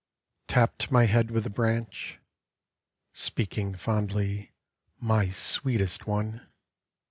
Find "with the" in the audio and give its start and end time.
1.29-1.51